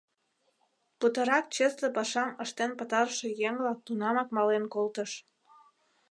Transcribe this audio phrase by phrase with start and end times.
[0.99, 5.11] Путырак чесле пашам ыштен пытарыше еҥла тунамак мален колтыш.